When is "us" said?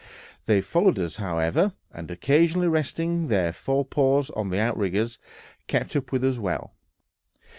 0.97-1.17, 6.23-6.39